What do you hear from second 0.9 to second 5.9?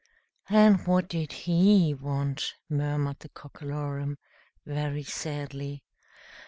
did he want?" murmured the Cockalorum, very sadly.